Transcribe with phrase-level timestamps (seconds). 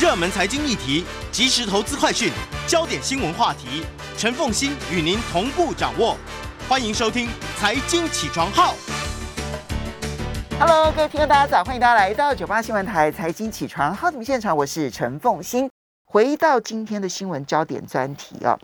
[0.00, 2.32] 热门财经议题、即时投资快讯、
[2.66, 3.84] 焦点新闻话题，
[4.16, 6.16] 陈凤欣与您同步掌握。
[6.66, 7.28] 欢迎收听
[7.58, 8.72] 《财经起床号》。
[10.58, 15.68] Hello，各位听众，大家早，欢迎大家来到九八新闻台财经起床号的现场，我是陈凤欣。
[16.06, 18.58] 回到今天的新闻焦点专题啊，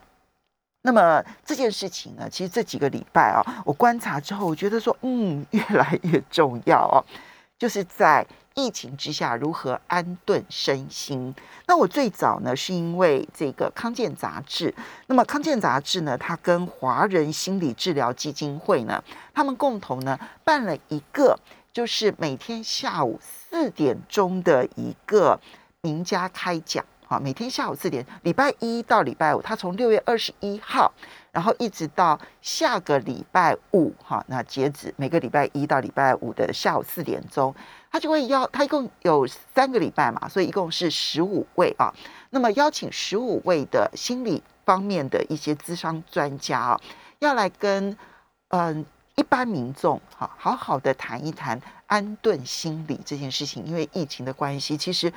[0.81, 7.05] 那么这件事情呢，其实这几个礼拜啊，我观察之后，我觉得说，嗯，越来越重要哦、
[7.59, 8.27] 就是在
[8.57, 11.35] 疫情之下如何安顿身心。
[11.67, 14.75] 那我最早呢，是因为这个康健杂志，
[15.07, 21.39] 那么康健杂志呢，它跟华人心理治疗基金会呢，他们共同呢办了一个，
[21.71, 25.39] 就是每天下午四点钟的一个
[25.83, 26.83] 名家开讲。
[27.09, 30.93] 好，每天下午四点，礼拜一到礼拜五，他从六月二十一号，
[31.31, 37.55] 然后一直到下个礼拜五，哈，那截止每个礼拜一到礼拜五的下午四点钟，
[37.91, 41.95] 他就会邀，他一共有三个礼拜嘛，所以一共是十五位啊。
[42.31, 46.81] 那么邀请十五位的心理方面的一些咨商专家啊，
[47.21, 47.97] 要来跟
[48.49, 48.85] 嗯
[49.15, 55.13] 一般民众哈好好的谈一谈安顿心理这件事情，因为疫情的关系，其实。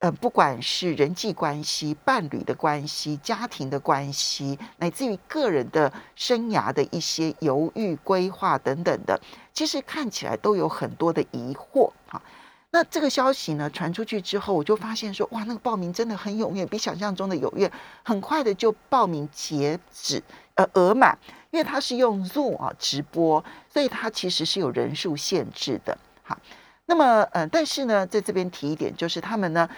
[0.00, 9.20] 呃，不管是人际关系、伴侣的关系、家庭的关系，乃至于个人的生涯的一些犹豫、规划等等的，
[9.52, 12.22] 其实看起来都有很多的疑惑哈。
[12.70, 17.68] 那这个消息呢传出去之后，我就发现说，哇，那个报名真的很踊跃，比想象中的踊跃，
[18.04, 20.22] 很快的就报名截止，
[20.54, 21.18] 呃，额满，
[21.50, 25.98] 因为它是用 Zoom 啊直播，所以它其实是有人数限制的。
[26.22, 26.38] 好，
[26.86, 29.68] 那么呃，但是呢，在这边提一点，就是他们呢。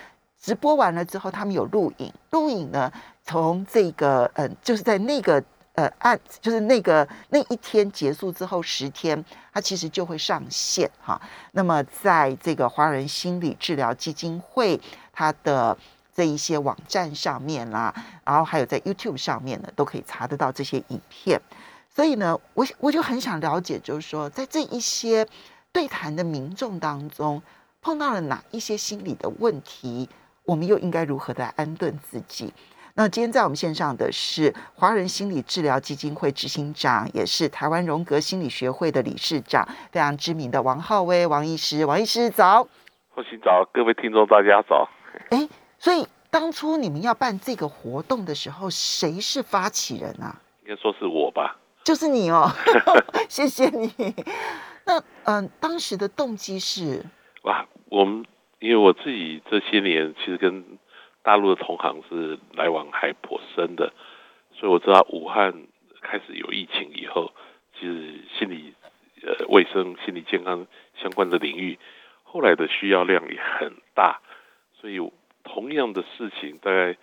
[0.40, 2.90] 直播完了之后，他们有录影，录影呢，
[3.22, 5.42] 从这个呃，就是在那个
[5.74, 11.20] 呃案，就是那个那一天结束之后十天，它其实就会上线哈。
[11.52, 14.80] 那么在这个华人心理治疗基金会
[15.12, 15.76] 它的
[16.14, 21.38] 这一些网站上面啦，然后还有在 YouTube 上面呢，都可以查得到这些影片。
[21.94, 25.26] 所以呢，我我就很想了解，就是说，在这一些
[25.70, 27.42] 对谈的民众当中，
[27.82, 30.08] 碰到了哪一些心理的问题？
[30.50, 32.52] 我们又应该如何的安顿自己？
[32.94, 41.86] 那今天在我们线上的是华人心理治疗基金会执行长，也是台湾荣格心理学会的理事长，非常知名的王浩威王医师。
[41.86, 42.66] 王医师早，
[43.10, 44.88] 欢迎早，各位听众大家早。
[45.28, 50.34] 哎，所以当初你们要办这个活动的时候，谁是发起人啊？
[50.64, 52.50] 应该说是我吧，就是你哦，
[53.30, 53.94] 谢谢你。
[54.84, 57.06] 那嗯、呃，当时的动机是
[57.44, 58.24] 哇，我们。
[58.60, 60.78] 因为我自己这些年其实跟
[61.22, 63.92] 大陆的同行是来往还颇深的，
[64.52, 65.66] 所以我知道武汉
[66.02, 67.32] 开始有疫情以后，
[67.74, 68.74] 其实心理
[69.22, 71.78] 呃卫生、心理健康相关的领域，
[72.22, 74.20] 后来的需要量也很大，
[74.78, 75.00] 所以
[75.42, 76.98] 同样的事情大概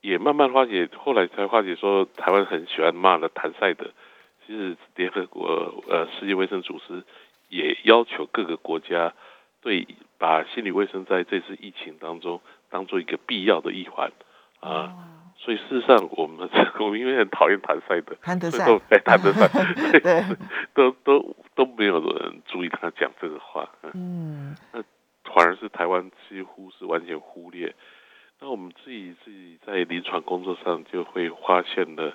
[0.00, 3.92] 也慢慢化解，后来才化解说台湾很喜欢骂的谭赛德，
[4.44, 7.04] 其实联合国呃世界卫生组织
[7.48, 9.14] 也要求各个国家
[9.60, 9.86] 对。
[10.24, 12.40] 把心理卫生在这次疫情当中
[12.70, 14.10] 当做一个必要的一环
[14.60, 14.96] 啊，
[15.36, 16.48] 所以事实上我们
[16.80, 18.64] 我们因为很讨厌谭赛的， 谭德赛。
[18.64, 19.46] 都哎谭德赛，
[20.72, 24.82] 都都都没有人注意他讲这个话，嗯，那
[25.24, 27.74] 反而是台湾几乎是完全忽略。
[28.40, 32.14] 那我们自己自己在临床工作上就会发现的，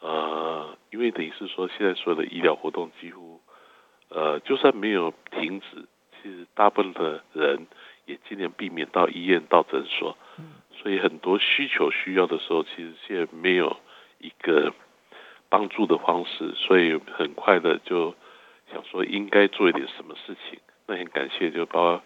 [0.00, 3.40] 呃，因为等于是说现在所有的医疗活动几乎，
[4.10, 5.86] 呃，就算没有停止。
[6.28, 7.66] 其实大部分的人
[8.04, 10.14] 也尽量避免到医院、到诊所，
[10.76, 13.78] 所以很多需求需要的时候，其实现在没有
[14.18, 14.74] 一个
[15.48, 18.14] 帮助的方式，所以很快的就
[18.70, 20.60] 想说应该做一点什么事情。
[20.86, 22.02] 那很感谢，就包括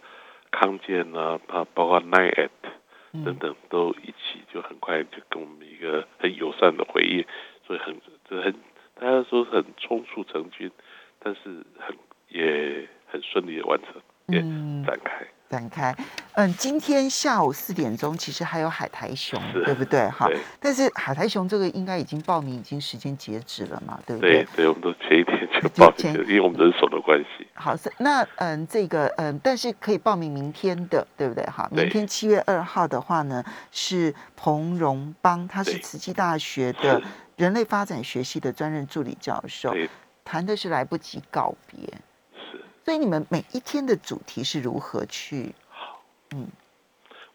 [0.53, 7.25] 康健啊，包包括 Nine at 等等，都一起就很快就跟我们一个很友善的回应，
[7.67, 8.55] 所以很这很
[8.95, 10.71] 大家说很匆促成军，
[11.19, 11.97] 但是很
[12.29, 12.87] 也。
[13.13, 15.95] 很顺利的完成，嗯，展开展开，
[16.33, 20.09] 嗯，今天下午四点钟其实还有海苔熊，对不对？
[20.09, 20.27] 哈，
[20.59, 24.45] 但是海苔熊这个应该已经报名，已经时间截止了嘛，对不对？
[24.45, 27.47] 对，对，我们都前一天就报名，因为我们人手的关系。
[27.53, 31.45] 好，那嗯，这个嗯，但是可以报名明天的，对不对？
[31.45, 37.03] 哈，明天七月二号的话呢，是彭荣邦，他是慈济大学的
[37.37, 39.77] 人类发展学系的专任助理教授，
[40.25, 41.93] 谈的是来不及告别。
[42.85, 45.55] 所以你们每一天的主题是如何去？
[45.69, 46.03] 好，
[46.35, 46.49] 嗯，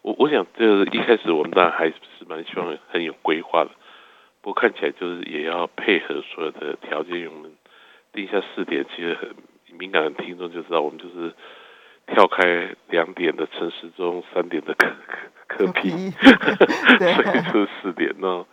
[0.02, 1.94] 我我想就是一开始我们当然还是
[2.28, 3.70] 蛮希望很有规划的，
[4.42, 7.26] 不过看起来就是也要配合所有的条件。
[7.32, 7.50] 我们
[8.12, 9.34] 定下四点，其实很
[9.78, 11.34] 敏感的听众就知道，我们就是
[12.08, 14.86] 跳开两点的陈时中，三点的柯
[15.46, 15.90] 柯特批，
[16.98, 18.44] 对，所以就四点呢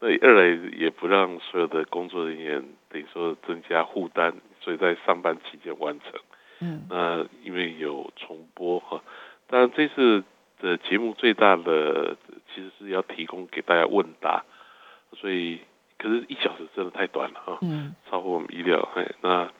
[0.00, 6.20] 那二来也不让所有的工作人员等于说增加负担，所以在上班期间完成。
[6.60, 9.02] 嗯，那因为有重播哈，
[9.46, 10.22] 当然这次
[10.60, 12.16] 的节目最大的
[12.54, 14.44] 其实是要提供给大家问答，
[15.14, 15.60] 所以
[15.98, 18.88] 可是一小时真的太短了哈，嗯，超乎我们意料。
[18.94, 19.50] 嘿，那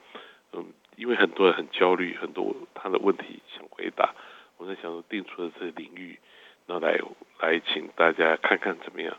[0.53, 0.65] 嗯，
[0.95, 4.13] 因为很多人很焦虑，很多他的问题想回答，
[4.57, 6.19] 我在想说定出了这个领域，
[6.67, 6.99] 那来
[7.39, 9.17] 来请大家看看怎么样。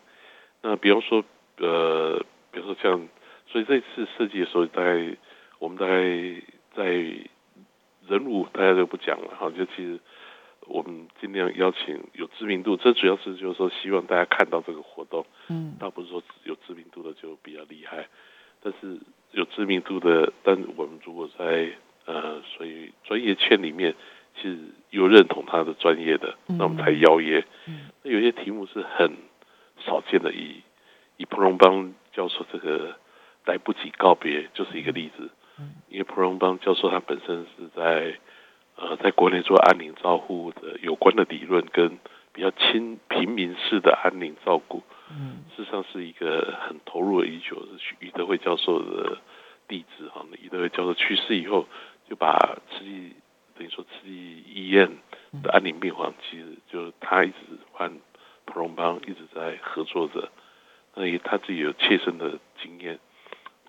[0.63, 1.25] 那比方说，
[1.57, 3.09] 呃，比如说像，
[3.49, 5.17] 所以这次设计的时候，大概
[5.59, 6.43] 我们大概
[6.77, 7.19] 在
[8.09, 9.99] 人物大家就不讲了哈，就其实
[10.67, 18.09] 我们尽量邀请有知名度，这主要是就是说希望大家看到这个活动，嗯，倒不是说有知名度的就比较厉害，
[18.63, 18.99] 但是
[19.33, 21.71] 有知名度的，但我们如果在
[22.07, 23.95] 呃，所以专业圈里面，
[24.37, 24.59] 其实
[24.91, 27.45] 又认同他的专业的，那我们才邀约。
[27.67, 29.13] 嗯，那有些题目是很。
[29.85, 30.63] 少见的以
[31.17, 32.95] 以普隆邦教授这个
[33.47, 35.29] 来不及告别就是一个例子，
[35.89, 38.19] 因为普隆邦教授他本身是在
[38.77, 41.99] 呃在国内做安宁照护的有关的理论跟
[42.33, 49.19] 比较亲平民式的安宁照顾，嗯，事实上是一个很投入已久是余德惠教授的
[49.69, 51.67] 弟子哈，余德惠教授去世以后
[52.09, 53.13] 就把慈济
[53.57, 54.89] 等于说慈济医院
[55.43, 57.37] 的安宁病房其实就他一直
[57.73, 57.93] 换。
[58.45, 60.29] 普隆邦一直在合作着，
[60.97, 62.99] 那也他自己有切身的经验。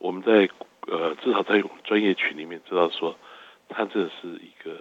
[0.04, 0.50] 我们在
[0.88, 3.16] 呃至少在专业群里面知道说，
[3.70, 4.78] 他这是一个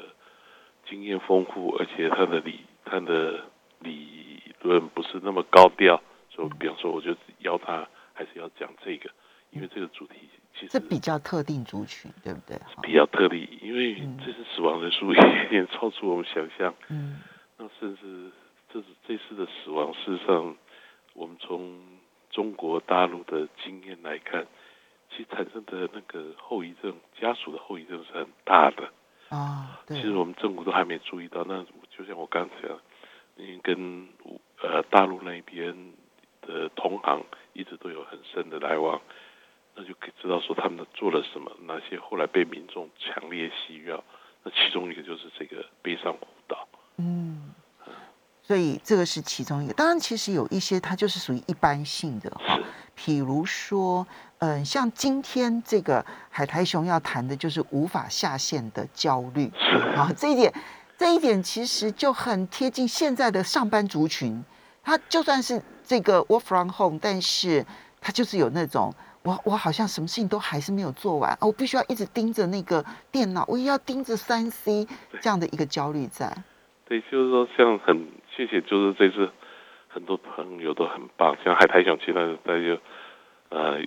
[0.88, 3.44] 经验丰富，而且他的理他的
[3.78, 6.02] 理论不是那么高调。
[6.28, 9.08] 所以比方说，我就邀他还是要讲这个，
[9.50, 10.14] 因为这个主题
[10.54, 12.58] 其实这比较特定族群，对不对？
[12.82, 16.74] 比较特例，因为这次死亡人数有点超出我们想象。
[16.88, 17.20] 嗯，
[17.56, 18.30] 那甚至。
[18.72, 20.56] 这是这次的死亡，事实上，
[21.12, 21.78] 我们从
[22.30, 24.46] 中国大陆的经验来看，
[25.14, 28.90] 其实产生的那个后遗症，家属的后遗症是很大的
[29.28, 29.80] 啊。
[29.88, 31.44] 其实我们政府都还没注意到。
[31.44, 32.78] 那就像我刚才讲，
[33.36, 34.08] 因为跟
[34.62, 35.74] 呃大陆那边
[36.40, 37.22] 的同行
[37.52, 39.00] 一直都有很深的来往，
[39.74, 44.02] 那就可以知道说他们做了什么，哪些后来被民众强烈需要。
[44.42, 46.66] 那其中一个就是这个悲伤辅导。
[46.96, 47.52] 嗯。
[48.44, 52.58] 所以这个是其中一个，当然其实有一些它就是属于一般性的哈，
[52.98, 54.06] 譬如说，
[54.38, 59.50] 嗯，像今天这个海苔熊要谈的就是无法下线的焦虑
[59.96, 60.52] 啊，这一点，
[60.96, 64.44] 这一点其实就很贴近现在的上班族群，
[64.82, 67.64] 他就算是这个 work from home，但是
[68.00, 74.86] 他就是有那种，我我好像什么事情都还是没有做完，我必须要一直盯着那个电脑，我也要盯着三 C
[75.20, 76.32] 这样的一个焦虑在。
[76.86, 78.06] 对，就是说像很。
[78.34, 79.30] 谢谢，就是这次
[79.92, 82.78] 很多朋友都很棒，像海苔想去，他他就
[83.50, 83.80] 呃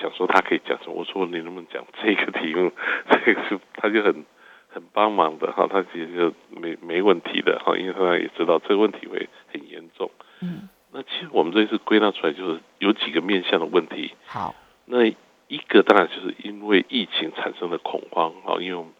[0.00, 2.72] 想说他可以讲什么，我说你能不能讲这个题目，
[3.10, 4.24] 这个是他就很
[4.68, 10.10] 很帮忙的哈，他其实就没没问题的哈，因为他也知道这个问题会很严重。
[10.40, 14.14] 嗯，那其实我们这次归纳出来就是有几个面向的问题。
[14.26, 14.54] 好，
[14.86, 15.04] 那
[15.48, 18.92] 一个当然就是因为疫情产生的恐慌哈，因为我们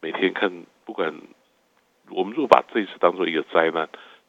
[0.00, 1.14] 每天看不管
[2.10, 3.88] 我们如果把这一次当做一个灾难。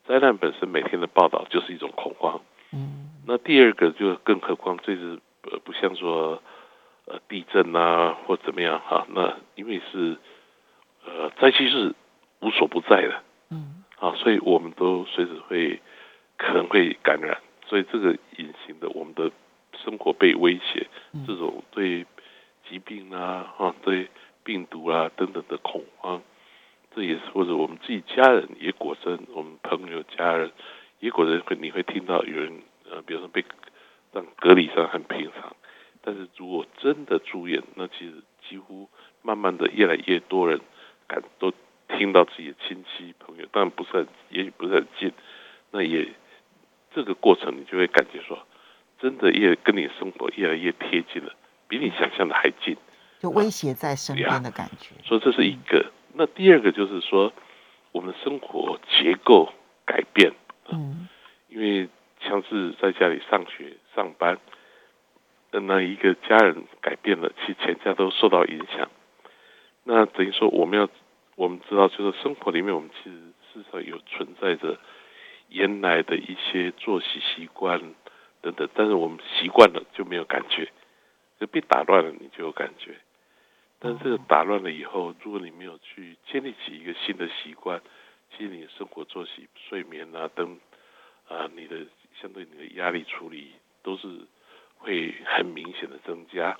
[0.10, 2.42] 灾难本身每天的报道就是一种恐慌，
[2.74, 6.42] 嗯，那第二个就更何况这是呃不像说
[7.06, 10.18] 呃地震啊或怎么样哈，那因为是
[11.06, 11.94] 呃灾区是
[12.40, 15.80] 无所不在的，嗯，啊，所以我们都随时会
[16.38, 19.30] 可能会感染，所以这个隐形的我们的
[19.84, 20.88] 生活被威胁，
[21.28, 22.04] 这种对
[22.68, 24.10] 疾病啊啊对
[24.44, 26.20] 病毒啊等等的恐慌。
[26.96, 30.52] 这也是或者我们自己家人也果真，我们朋友家人
[31.00, 33.46] 也果真会，你会听到有人呃，比如说被
[34.12, 35.56] 让隔离上很平常，
[36.02, 38.16] 但是如果真的住院，那其实
[38.50, 38.90] 几乎
[39.22, 40.60] 慢慢的越来越多人
[41.08, 41.54] 感都
[41.88, 45.12] 听到自己的亲戚朋友，当然不是很，也许不是很近，
[45.70, 46.10] 那也
[46.96, 48.46] 这个过程你就会感觉说，
[49.00, 51.32] 真的越跟你生活越来越贴近了，
[51.68, 52.76] 比你想象的还近，
[53.20, 54.96] 就威胁在身边的感觉。
[55.06, 55.92] 所以这是一个。
[56.20, 57.32] 那第二个就是说，
[57.94, 59.54] 我们的生活结构
[59.86, 60.34] 改变，
[60.70, 61.08] 嗯，
[61.48, 61.88] 因为
[62.20, 64.38] 像是在家里上学、上班，
[65.50, 68.92] 那一个家人改变了，其实全家都受到影响。
[69.86, 70.90] 那等于说，我们要
[71.38, 73.16] 我们知道，就是生活里面，我们其实
[73.54, 74.78] 事实上有存在着
[75.48, 77.80] 原来的一些作息习惯
[78.42, 80.70] 等等，但是我们习惯了就没有感觉，
[81.40, 82.94] 就被打乱了，你就有感觉。
[83.80, 87.82] 但这个打乱了以后，如果你没有去建立起一个新的习惯，
[88.32, 90.60] 其实你的生活作息、睡眠啊等
[91.30, 91.86] 啊，你的
[92.22, 94.08] 相对你的压力处理都是
[94.78, 96.58] 会很明显的增加。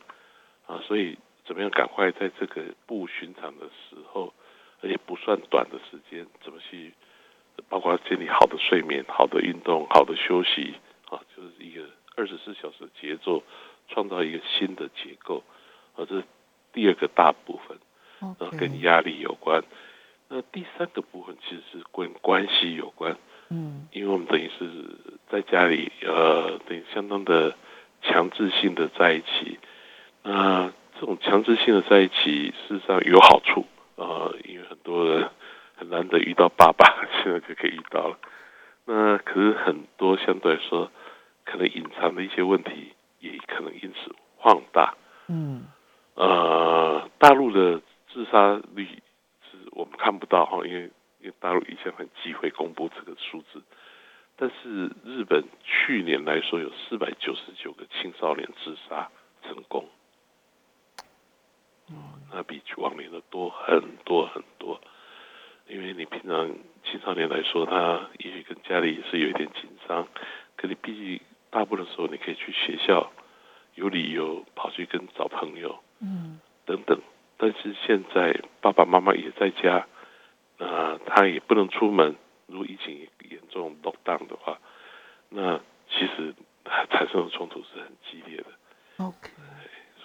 [0.66, 4.34] 啊，所以怎么样赶快在这个不寻常的时候，
[4.82, 6.94] 而且不算短的时间，怎么去
[7.68, 10.76] 包括建立好的睡眠、好的运动、好的休息
[11.10, 11.84] 啊，就是一个
[12.16, 13.44] 二十四小时的节奏，
[13.90, 15.44] 创造一个新的结构。
[15.96, 16.24] 啊，这是
[16.74, 17.78] 第二个大部分，
[18.20, 19.64] 啊，跟压力有关。
[20.28, 23.18] 那第三个部分其实是跟关系有关，
[23.50, 24.70] 嗯，因为我们等于是
[25.30, 27.56] 在家里，呃，等于相当的
[28.04, 29.58] 强制性的在一起。
[30.22, 35.30] 那这种强制性的在一起，事实上有好处，呃，因为很多人
[35.76, 36.86] 很难得遇到爸爸，
[37.24, 38.20] 现在就可以遇到了。
[38.86, 40.92] 那可是很多相对来说，
[41.46, 44.94] 可能隐藏的一些问题，也可能因此放大。
[45.28, 45.64] 嗯，
[46.20, 48.86] 呃，大陆的自杀率
[49.50, 49.58] 是。
[49.72, 53.64] 我们看不到哈，因为因为大陆一向很忌讳公布这个数字，
[54.36, 59.10] 但是日本去年来说有四百九十九个青少年自杀
[59.44, 59.88] 成功，
[62.34, 64.82] 那比往年的多很多很多。
[65.68, 70.06] 因为你平常青少年来说，他也许跟家里也是有一点紧张，
[70.58, 73.10] 可你毕竟大部分时候你可以去学校，
[73.76, 77.02] 有理由跑去跟找朋友，嗯，等等。
[77.42, 79.88] 但是现在爸爸妈妈也在家，
[80.58, 82.14] 那他也不能出门。
[82.48, 84.60] 如果疫情严重 lock down 的话，
[85.30, 85.58] 那
[85.90, 86.36] 其实
[86.90, 88.46] 产生的冲突是很激烈的。
[88.98, 89.30] OK，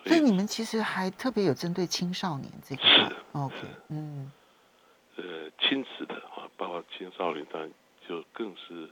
[0.04, 2.82] 所以你们其实还特别有针对青少年这个。
[2.82, 3.56] 是 OK，
[3.88, 4.30] 嗯，
[5.16, 7.68] 呃，亲子的啊，包括青少年，当然
[8.08, 8.88] 就更是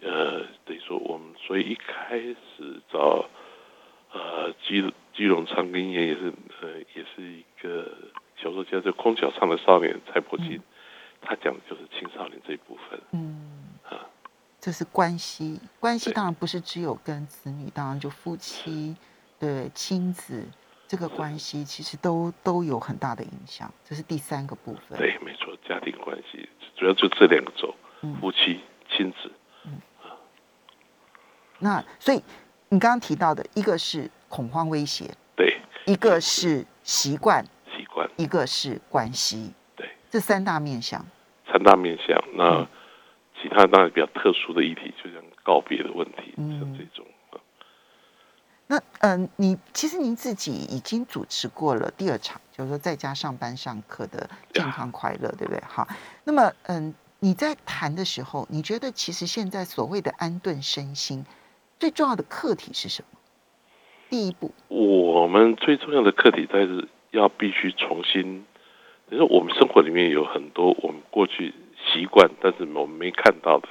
[0.00, 3.24] 呃，等于说我们所以一开始找
[4.12, 4.92] 呃基。
[5.12, 7.92] 基隆长庚也也是呃，也是一个
[8.36, 10.60] 小说家，叫《空桥上的少年》蔡伯金，
[11.20, 12.98] 他讲的就是青少年这一部分。
[13.12, 14.06] 嗯，啊，
[14.60, 18.96] 这是关系，关系当然不是只有跟子女，当然就夫妻
[19.38, 20.46] 对亲子
[20.86, 23.70] 这个关系，其实都都有很大的影响。
[23.84, 24.96] 这是第三个部分。
[24.96, 27.74] 对，没错，家庭关系主要就这两个轴，
[28.20, 29.30] 夫妻、亲子。
[29.64, 30.16] 嗯啊，
[31.58, 32.22] 那所以
[32.70, 34.10] 你刚刚提到的一个是。
[34.30, 37.44] 恐慌威胁，对，一个是习惯，
[37.76, 41.04] 习惯，一个是关系，对，这三大面向，
[41.52, 42.16] 三大面向。
[42.34, 42.66] 那
[43.42, 47.04] 其他当然比较特殊的议题，就像告别的问题，像这种。
[48.72, 55.60] 那嗯，你其实您自己已经主持过了第二场，就是说在家上班上课的健康快乐，对不对？
[55.66, 55.88] 好，
[56.22, 61.26] 那么嗯，你在谈的时候，你觉得其实现在所谓的安顿身心，
[61.80, 63.18] 最重要的课题是什么？
[64.10, 68.44] 第一步，我们最重要的课题，在是要必须重新。
[69.08, 71.54] 你说我们生活里面有很多我们过去
[71.86, 73.68] 习惯，但是我们没看到的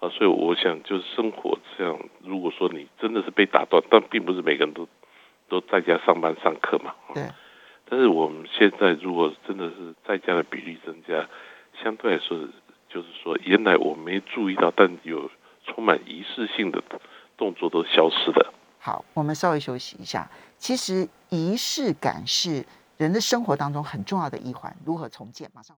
[0.00, 1.98] 啊，所以我想就是生活这样。
[2.24, 4.88] 如果说你真的是被打断，但并不是每个人都
[5.50, 6.94] 都在家上班上课嘛。
[7.14, 7.24] 对。
[7.90, 11.28] 但是我们现在如果真的是在家的比例增加，
[11.82, 12.38] 相对来说，
[12.88, 15.30] 就是说原来我没注意到，但有
[15.66, 16.82] 充满仪式性的
[17.36, 18.54] 动作都消失了。
[18.88, 20.26] 好，我们稍微休息一下。
[20.58, 22.64] 其实仪式感是
[22.96, 25.50] 人的生活当中很重要的一环，如何重建？
[25.52, 25.76] 马上。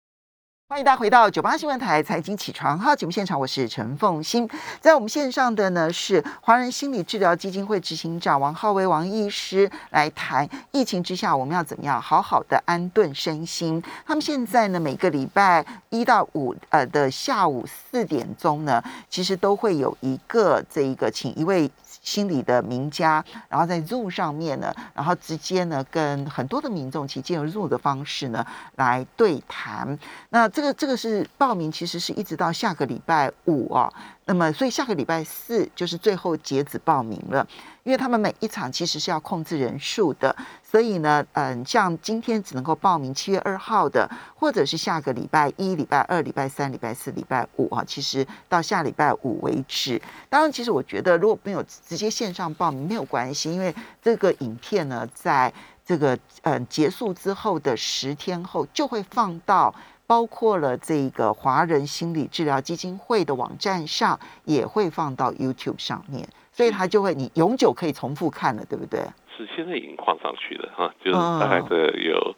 [0.68, 4.48] 欢迎大家回到九八新闻台财经起床号节目现场，我是陈凤欣。
[4.80, 13.84] 在我们线上的呢是华人心理治疗基金会执行长王浩威王医师来谈疫情之下我们要怎么样好好的安顿身心。
[14.06, 21.72] 他们现在呢每个礼拜一到五呃的下午四点钟呢，其实都会有一个这一个请一位。
[22.10, 28.44] 心理的名家，然后在 Zoom 上面呢，然后直接呢跟很多的民众其借由 Zoom 的方式呢
[28.78, 30.00] 来对谈。
[30.32, 33.94] 那这个这个是报名，其实是一直到下个礼拜五啊。
[34.32, 37.48] 那么，所以下个礼拜四就是最后截止报名了，
[37.82, 50.00] 因为他们每一场其实是要控制人数的，所以呢，嗯，像今天只能够报名七月二号的，或者是下个礼拜一、礼拜二、礼拜三、礼拜四、礼拜五啊，其实到下礼拜五为止。
[50.30, 55.52] 当然，其实我觉得如果没有直接线上报名没有关系，因为这个影片呢，在
[55.84, 59.74] 这个嗯结束之后的十天后就会放到。
[60.10, 69.02] 包括了这个华人心理治疗基金会的网站上，也会放到 YouTube 上面，所以它就会你永久可以重复看了，对不对？
[69.38, 72.36] 是现在已经放上去了哈，就是大概的有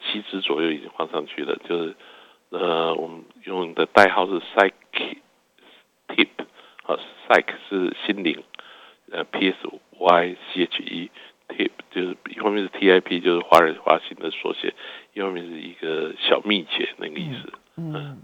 [0.00, 1.94] 七支左右已经放上去了，就是
[2.50, 4.72] 呃，我们用的代号是 Psych
[6.08, 6.28] Tip
[6.82, 6.98] 啊
[7.28, 8.42] ，Psych 是心灵，
[9.12, 9.58] 呃，P S
[9.96, 11.10] Y C H E。
[11.48, 14.72] tip 就是一方面是 tip 就是华人华心的缩写，
[15.12, 17.52] 一方面是一个小秘诀那个意思。
[17.76, 18.22] 嗯，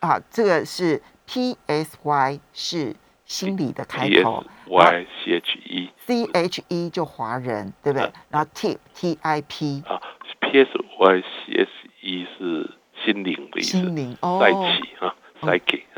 [0.00, 2.94] 啊，这个是 P S Y 是
[3.24, 8.10] 心理的开头，Y C H E C H E 就华人，对不对？
[8.30, 10.00] 然后 Tip T I P 啊
[10.40, 11.70] ，P S Y C S
[12.02, 12.70] E 是
[13.04, 15.14] 心灵的意思，心灵哦，在一起啊。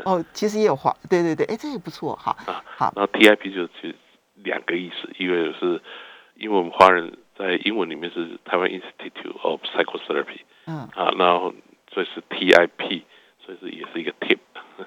[0.03, 2.35] 哦，其实也有华，对对对，哎，这也不错，好，
[2.77, 3.95] 好，然后 T I P 就就
[4.35, 5.81] 两个意思，一个是
[6.35, 11.53] 因为我们华人在英文里面是台湾 Institute of Psychotherapy，嗯，啊，然后
[11.87, 13.05] 这是 T I P。
[13.41, 14.37] 所以是也是一个 tip。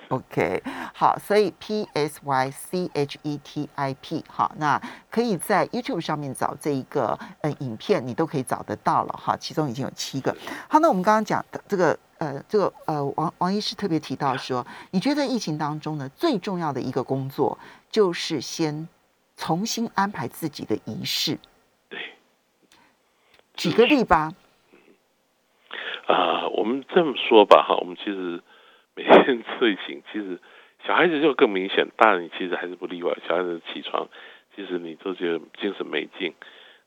[0.09, 0.63] OK，
[0.95, 4.81] 好，所以 P S Y C H E T I P，好，那
[5.11, 9.37] 可以在 YouTube 上面找这一个呃影片，你都可以找得到了哈。
[9.37, 10.37] 其中已经有七个。
[10.69, 17.59] 好，那我们刚刚讲的这个呃这个呃王王医师特别提到说，你觉得疫情当中呢最重要的一个工作
[17.91, 18.87] 就是先
[19.37, 21.37] 重新安排自己的仪式。
[23.63, 24.33] 对，举个例吧。
[26.07, 28.41] 啊，我们这么说吧，哈，我们其实。
[28.95, 30.39] 每天睡醒， 其实
[30.87, 33.17] 小孩子就更明显，大人其实还是不例外。
[33.27, 34.07] 小孩子起床，
[34.55, 36.35] 其实你都觉得精神没劲，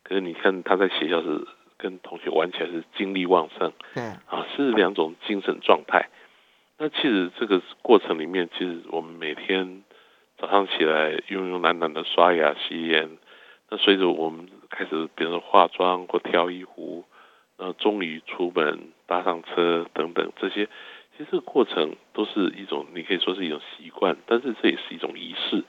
[0.04, 6.10] 可是你看他在学校是跟同学玩起来是精力旺盛，对，啊，是两种精神状态。
[6.78, 9.82] 那其实这个过程里面，其实我们每天
[10.38, 13.18] 早上起来慵慵懒懒的刷牙洗脸，
[13.72, 17.06] 那随着我们开始，比如说化妆或挑衣服，
[17.58, 20.68] 然后终于出门搭上车等等这些。
[21.18, 25.64] 其实这个过程都是一种，你可以说是一种习惯，但是这也是一种仪式。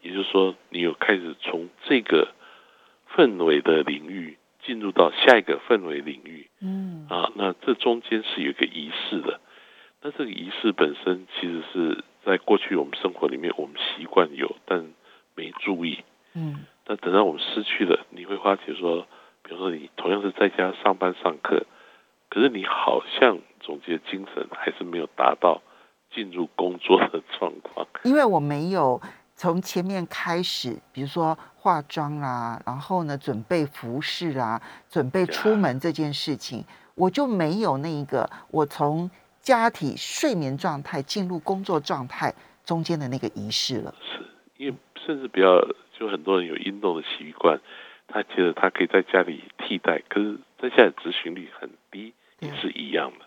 [0.00, 2.28] 也就是说，你有开始从这个
[3.14, 9.40] 氛围的领域进入到下一个氛围领域，嗯，啊，那这中间是有一个仪式的。
[10.02, 14.92] 那这个仪式本身其实是在过去我们生活里面我们习惯有，但
[15.34, 15.98] 没注意，
[16.34, 16.64] 嗯。
[16.84, 19.06] 但等到我们失去了，你会发觉说，
[19.42, 21.64] 比如说你同样是在家上班上课，
[22.28, 23.38] 可是你好像。
[23.64, 25.62] 总结精神还是没有达到
[26.12, 29.00] 进入工作的状况，因为我没有
[29.36, 36.64] 从前面开始，比如说化妆啦，然后呢准备服饰啦，准备出门这件事情，
[36.96, 39.08] 我就没有那一个我从
[39.40, 43.94] 家体睡眠状态进入工作状态中间的那个仪式了。
[44.00, 44.74] 是因为
[45.06, 45.56] 甚至比较
[46.02, 47.60] 就很多人有运动的习惯，
[48.08, 53.26] 他觉得他可以在家里替代，可是在家里执行率很低，也是一样的。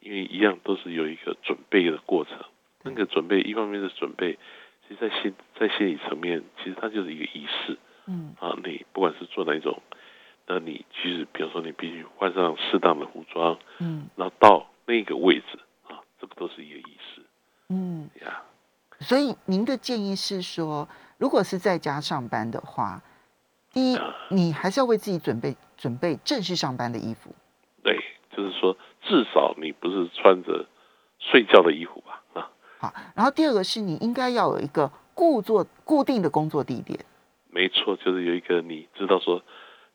[0.00, 2.36] 因为一样都是有一个准备的过程，
[2.82, 4.38] 那个准备一方面是准备，
[4.86, 7.78] 其实在心在心理层面，其实它就是一个仪式。
[8.04, 9.80] 嗯，啊，你不管是做哪一种，
[10.46, 17.22] 那你其实比如说你必须换上适当的服装，嗯，然后到那个位置啊，这个都是一个仪式。
[17.70, 18.42] 嗯，呀，
[19.00, 20.86] 所以您的建议是说，
[21.22, 23.00] 如果是在家上班的话，
[23.72, 27.32] 第一，你还是要为自己准备准备正式上班的衣服。
[27.84, 27.96] 对，
[28.36, 28.76] 就是说。
[29.04, 30.64] 至少你不是穿着
[31.18, 32.22] 睡觉的衣服吧？
[32.34, 32.94] 啊，好。
[33.16, 36.98] 然后第二个是你应该要有一个固作固定的工作地点。
[37.50, 39.42] 没错，就是有一个你知道说，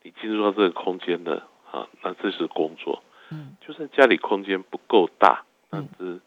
[0.03, 3.01] 你进入到这个空间的啊，那这是工作。
[3.31, 6.19] 嗯，就算家里空间不够大，嗯，是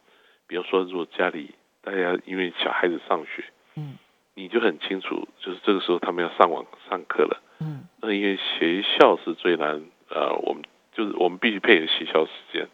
[0.47, 3.45] 比如说如果家里大家因为小孩子上学，
[3.77, 3.97] 嗯，
[4.41, 10.63] 你就很清楚，就是这个时候他们要上网上课了，嗯，那因为学校是最难，呃，我们。
[10.93, 12.69] 就是我们必须配合学校时间，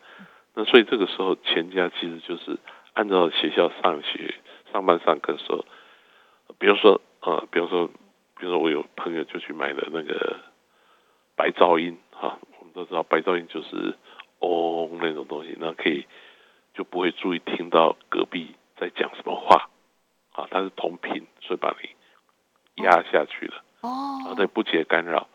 [0.54, 2.58] 那所以这个时候全家其实就是
[2.94, 4.34] 按照学校上学、
[4.72, 5.66] 上班、上课的时候，
[6.58, 7.86] 比如说呃，比如说，
[8.38, 10.40] 比如说我有朋友就去买了那个
[11.36, 13.94] 白噪音哈，我们都知道白噪音就是
[14.40, 16.06] 嗡那种东西，那可以
[16.72, 19.68] 就不会注意听到隔壁在讲什么话
[20.36, 25.26] 啊，它是同频，所以把你压下去了哦，然后再不接干扰，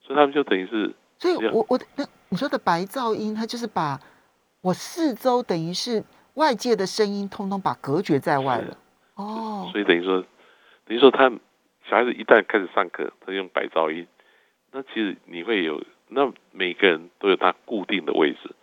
[0.00, 0.94] 所以他们就等于是。
[1.18, 4.00] 所以，我我的那你说的白噪音，它就是把
[4.60, 6.02] 我四周等于是
[6.34, 8.76] 外界的声音，通通把隔绝在外了。
[9.14, 10.20] 哦，所以等于说，
[10.84, 11.30] 等于说他
[11.88, 14.06] 小孩子一旦开始上课，他用白噪音，
[14.72, 18.54] 那其实你会有，那每个人都有他固定的位置。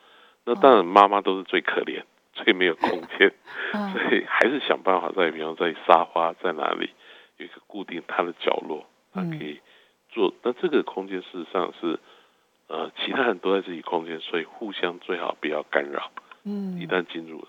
[0.43, 2.03] 那当然，妈妈都是最可怜，
[2.43, 3.33] 最没有空间，
[3.71, 6.89] 所以还是想办法在，比方在沙发在哪里
[7.37, 9.59] 有一个固定他的角落，他可以
[10.09, 10.33] 做。
[10.43, 11.99] 那这个空间事实上是。
[12.67, 16.09] 呃，其他人都在自己空间，所以互相最好不要干扰。
[16.45, 17.47] 嗯，一旦进入了，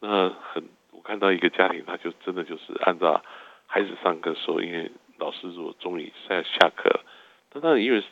[0.00, 3.22] 那很，我看到一个家庭，他就真的就是按照
[3.66, 7.04] 孩子上课的时候，因为老师如果终于在下课了，
[7.50, 8.02] 但当然因为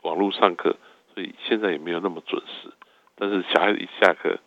[0.00, 0.76] 网络上课，
[1.14, 2.72] 所以现在也没有那么准时。
[3.14, 4.40] 但是小孩子一下课，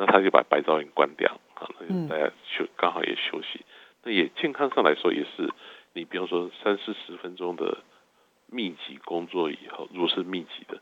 [0.00, 3.66] 那他就把白噪音关掉，啊，那大家休刚好也休息。
[4.02, 5.52] 那也健康上来说，也是
[5.92, 7.82] 你比方说三四十分钟的
[8.46, 10.80] 密集工作以后，如果是密集的。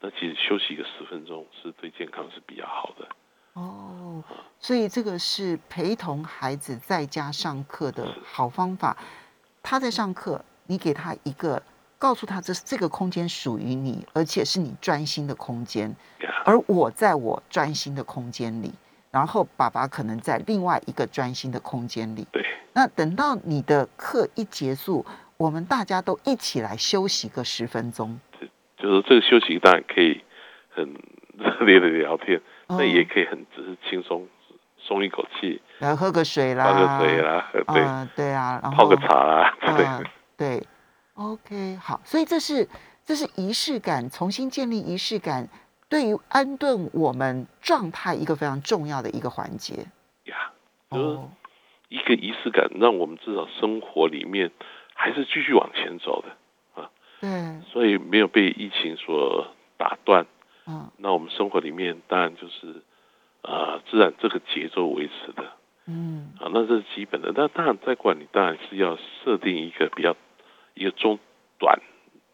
[0.00, 3.08] 那其实休息个十分钟是对健康是比较好的。
[3.52, 4.22] 哦，
[4.58, 8.96] 所以这个是陪同孩子在家上课的好方法。
[9.62, 11.62] 他在上课，你给他一个，
[11.98, 15.94] 告诉他这这个空间属于你，而且是你专心的空间。
[16.44, 18.72] 而我在我专心的空间里，
[19.10, 22.26] 然后爸爸可能在另外一个专心的空间里。
[22.30, 22.44] 对。
[22.72, 25.04] 那等到你的课一结束，
[25.38, 28.20] 我们大家都一起来休息个十分钟。
[28.76, 30.22] 就是这个休息当然可以
[30.68, 30.84] 很
[31.38, 34.28] 热烈的聊天，那也可以很只是轻松
[34.78, 39.86] 松一口气，来喝个水啦，喝个水啦，对，对啊，然后泡个茶啦，对
[40.36, 40.66] 对。
[41.16, 42.68] OK，好，所以这是
[43.04, 45.48] 这是仪式感，重新建立仪式感，
[45.88, 49.86] 对于安顿我们状态一个非常重要的一个环节。
[50.24, 50.52] 呀，
[50.90, 51.18] 就是
[51.88, 54.50] 一个仪式感，让我们至少生活里面
[54.94, 56.90] 还是继续往前走的啊。
[57.20, 59.48] 对，所以没有被疫情所
[59.78, 60.26] 打断。
[60.66, 62.82] 嗯，那我们生活里面当然就是，
[63.40, 65.44] 啊，自然这个节奏维持的。
[65.86, 67.32] 嗯，啊，那这是基本的。
[67.34, 70.14] 那当然，在管理当然是要设定一个比较
[70.76, 71.18] 一个中
[71.58, 71.80] 短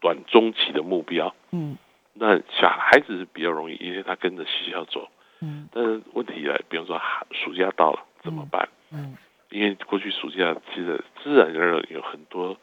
[0.00, 1.34] 短中期的目标。
[1.52, 1.78] 嗯，
[2.12, 5.08] 那小孩子是比较容易，因为他跟着学校走。
[5.40, 7.00] 嗯，但是问题来，比方说
[7.30, 8.68] 暑假到了怎么办？
[8.90, 9.16] 嗯，
[9.48, 12.58] 因为过去暑假其实自然而然有很多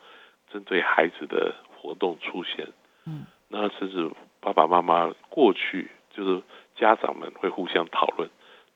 [0.53, 1.55] 针对孩子的。
[1.81, 2.67] 活动出现，
[3.05, 4.11] 嗯，那甚至
[4.41, 6.43] 爸爸妈妈过去就是
[6.75, 8.29] 家长们会互相讨论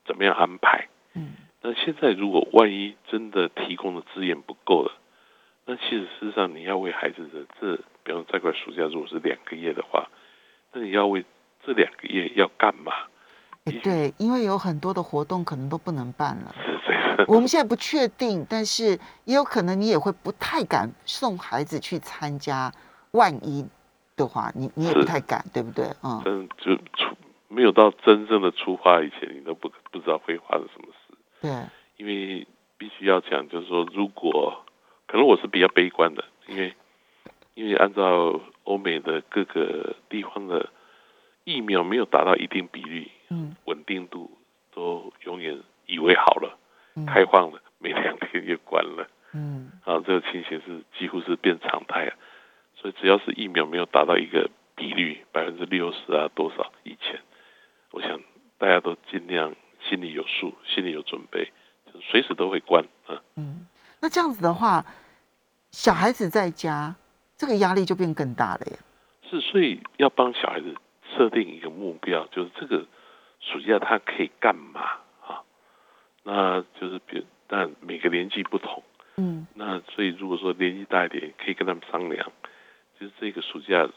[0.06, 4.94] 怎么样安排，嗯，那现在如果万一真的提供的资源不够了，
[5.66, 10.10] 那其实事实上你要为孩子的这，比方这块暑假如果是两个月的话，
[10.72, 11.24] 那你要为
[11.66, 12.92] 这两个月要干嘛？
[13.82, 17.26] 对，因为有很多的活动可能都不能办了，是这样。
[17.28, 22.72] 我们现在不确定，但是也有可能你也会不太敢送孩子去参加。
[23.12, 23.64] 万一
[24.16, 25.86] 的话，你你也不太敢，对不对？
[26.02, 27.16] 嗯，嗯，就出
[27.48, 31.16] 没有到真正的出发以前，你都不不知道会发生什么事。
[31.40, 31.52] 对，
[31.98, 34.63] 因为必须要讲，就是说，如果
[35.14, 36.74] 可能，我是比较悲观的，因为
[37.54, 40.72] 因为按照欧美的各个地方的
[41.44, 44.36] 疫苗没有达到一定比例，嗯，稳定度
[44.74, 46.58] 都永远以为好了，
[47.06, 52.14] 开放了，没两天就关了，嗯，啊，这个情形是几乎是变常态了。
[52.74, 57.22] 所以只要是疫苗没有达到一个比率百分之六十啊多少以前，
[57.92, 58.20] 我想
[58.58, 59.54] 大家都尽量
[59.88, 61.52] 心里有数，心里有准备，
[62.02, 63.22] 随时都会关啊。
[63.36, 63.68] 嗯，
[64.02, 64.84] 那这样子的话，
[65.74, 66.96] 小孩子在家
[67.36, 68.78] 这个压力就变更大了呀。
[69.28, 70.76] 是，所以要帮小孩子
[71.12, 72.86] 设定一个目标，就是这个
[73.40, 74.82] 暑假他可以干嘛
[75.26, 75.42] 啊？
[76.22, 78.84] 那就是比但每个年纪不同，
[79.18, 82.32] 嗯，那所以如果说年纪大一点，可以跟他们商量。
[83.00, 83.90] 就是这个暑假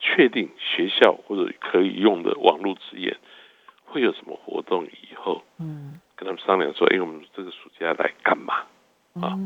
[0.00, 3.14] 确定学校或者可以用的网络资源
[3.84, 4.86] 会有什么活动？
[4.86, 8.64] 以后嗯，跟他们商量说，哎，我们这个暑假来干嘛
[9.20, 9.38] 啊？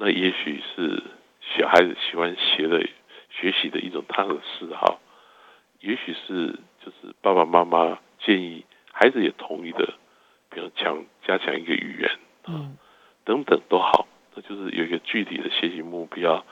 [0.00, 1.02] 那也许是
[1.42, 2.80] 小孩子喜欢学的
[3.28, 4.98] 学习的一种他的嗜好，
[5.80, 9.92] 也许是就是爸爸妈妈建议孩子也同意的，
[10.48, 12.10] 比如强加强一个语言
[12.44, 12.72] 啊
[13.26, 16.44] 等等都好，那就是有一个具体的学习目标。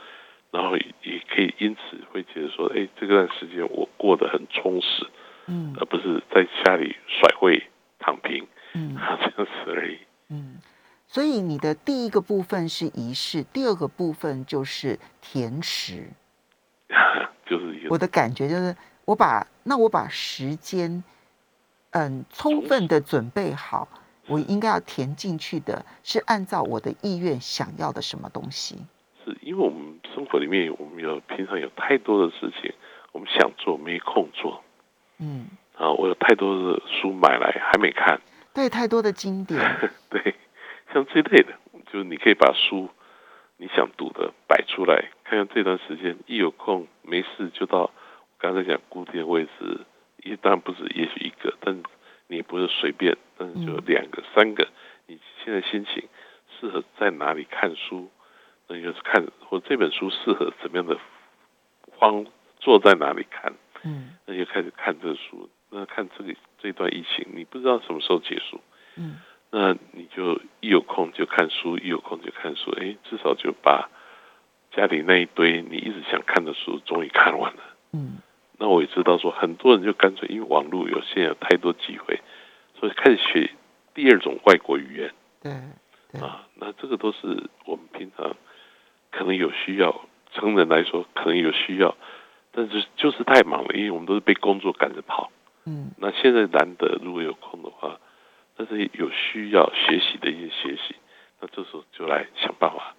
[0.51, 5.07] 然后也可以因此会觉得说，哎，这段时间我过得很充实，
[5.47, 7.63] 嗯，而不是在家里甩会
[7.99, 9.99] 躺平，嗯， 这样子而已。
[10.31, 10.57] 嗯，
[11.09, 16.11] 所以你的第一个部分是仪式，第二个部分就是填食，
[17.47, 21.03] 就是我的感觉就是我把那我把时间，
[21.93, 23.89] 嗯，充分的准备好，
[24.27, 28.77] 我应该要填进去的是按照我的意愿想要的什么东西。
[29.25, 32.73] 是因为我们生活里面，我们有平常有太多的事情，
[33.13, 34.63] 我们想做没空做。
[35.19, 38.21] 嗯，啊，我有太多的书买来还没看。
[38.53, 39.59] 对，太多的经典。
[40.11, 40.35] 对，
[40.93, 41.55] 像这类的，
[41.93, 42.89] 就是你可以把书
[43.57, 47.91] 你想读的摆出来，看看这段时间一有空没事就到
[48.39, 49.81] 刚才讲固定位置，
[50.23, 51.83] 一当然不是，也许一个，但
[52.27, 54.69] 你不是随便，但是就两个、三个，
[55.07, 56.09] 你现在心情
[56.59, 58.11] 适合在哪里看书？
[58.71, 60.99] 那就是看或这本书适合怎么样的
[61.99, 62.27] 方
[62.61, 65.49] 坐在哪里看，嗯，那就开始看这书。
[65.71, 68.61] 那看这个这段疫情，你不知道什么时候结束，
[68.97, 69.19] 嗯，
[69.51, 72.71] 那你就一有空就看书，一有空就看书。
[72.73, 73.89] 哎，至少就把
[74.73, 78.19] 家里那一堆你一直想看的书终于看完了，嗯。
[78.61, 82.21] 那我也知道说，很多人就干脆因为网络有现在有太多机会，
[82.79, 83.51] 所以开始学
[83.95, 88.35] 第二种外国语言，对，啊，那这个都是我们平常。
[89.11, 91.97] 可能有需要，成人来说可能有需要，
[92.51, 95.31] 但是就是太忙了，因为我们都是被工作赶着跑。
[95.65, 97.99] 嗯，那现在难得如果有空的话，
[98.59, 100.97] 但是有需要学习的一些学习，
[101.41, 102.97] 那这时候就来想办法，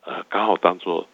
[0.00, 1.06] 呃，刚好当做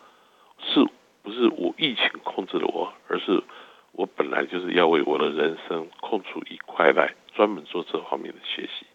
[0.58, 0.82] 是
[1.22, 3.44] 不是我疫情控制了我，而是
[3.92, 8.86] 我本来就是要为我的人生空出一块来专门做这方面的学习。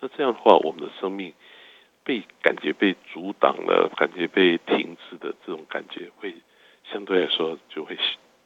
[0.00, 1.32] 那这样的话，我们的生命
[2.02, 6.34] 被感觉被阻挡了，感觉被停滞的这种感觉，会
[6.90, 7.96] 相对来说就会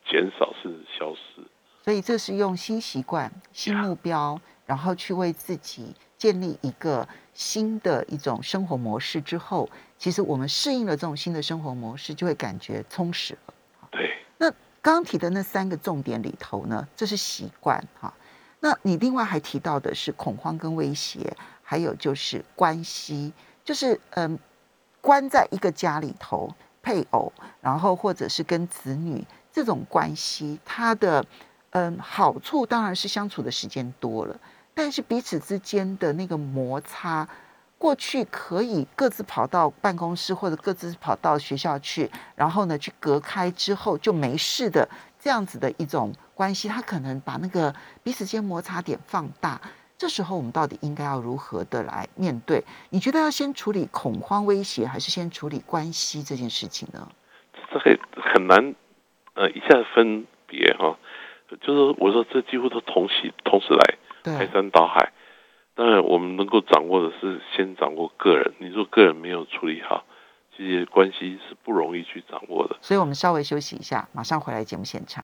[0.07, 1.41] 减少甚至消失。
[1.83, 13.55] 所以这是用新习惯、新目标，然后去为自己建立一个新的一种生活模式之后，其实我们适应了这种新的生活模式，就会感觉充实了。
[13.91, 14.11] 对。
[14.39, 14.51] 那
[14.83, 18.13] 刚刚提的那三个重点里头呢，这是习惯哈。
[18.61, 23.33] 那你另外还提到的是恐慌跟威胁，还有就是关系，
[23.65, 24.39] 就是嗯，
[25.01, 26.53] 关在一个家里头，
[26.83, 31.25] 配偶，然后或者是跟子女这种关系，它的
[31.71, 34.41] 嗯好处当然是相处的时间多了，
[34.77, 37.27] 但是彼此之间的那个摩擦，
[37.79, 46.13] 过去可以各自跑到办公室或者各自跑到学校去，然后呢去隔开之后就没事的这样子的一种。
[46.35, 49.59] 关系，他可能把那个彼此间摩擦点放大。
[49.97, 52.63] 这时候，我们到底应该要如何的来面对？
[52.91, 57.09] 你觉得要先处理恐慌威胁，还是先处理关系这件事情呢？
[57.73, 57.99] 这很
[58.35, 58.75] 很难，
[59.33, 60.99] 呃，一下分别哈。
[61.63, 63.97] 就是我说，这几乎都同时同时来，
[64.35, 65.13] 排山倒海。
[65.75, 68.55] 当然，我们能够掌握的是先掌握个人。
[68.59, 70.05] 你说个人没有处理好，
[70.57, 72.79] 这些关系是不容易去掌握的。
[72.81, 75.23] 所以我们稍微休息一下，马上回来节目现场。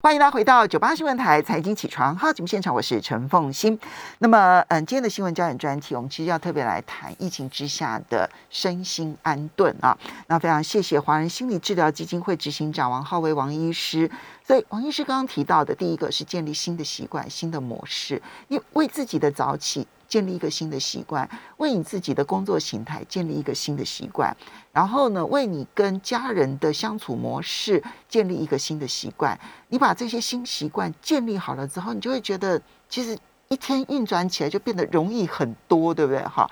[0.00, 3.76] 欢迎大家回到九八新闻台财经起床号节目现场，我是陈凤欣。
[4.20, 9.98] 那么，嗯，今天的新闻焦点专题，我们其实要特别来谈疫情之下的身心安顿啊。
[10.28, 14.08] 那非常谢谢华人心理治疗基金会执行长王浩威王医师。
[14.46, 19.88] 所以，王医师刚刚提到的第一个是建立新的习惯、新的模式，因为自己的早起。
[20.08, 24.34] 建立一个新的习惯，为你自己的工作形态建立一个新的习惯，
[24.72, 29.38] 然后呢，为你跟家人的相处模式建立一个新的习惯。
[29.68, 33.16] 你把这些新习惯建立好了之后，你就会觉得，其实
[33.48, 36.22] 一天运转起来就变得容易很多，对不对？
[36.24, 36.50] 哈，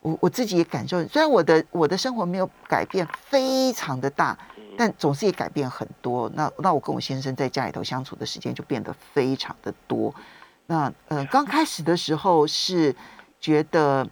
[0.00, 4.36] 我我自己也感受，虽然我的我的生活没有改变非常的大，
[4.76, 6.30] 但总是也改变很多。
[6.34, 10.14] 那那我跟我先生在家里头相处的时间就变得非常的多。
[10.66, 12.94] 那呃，刚开始的时候是
[13.38, 14.06] 觉得